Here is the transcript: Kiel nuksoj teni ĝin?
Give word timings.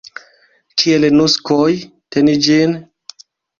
Kiel 0.83 1.05
nuksoj 1.17 1.69
teni 2.17 2.37
ĝin? 2.49 2.77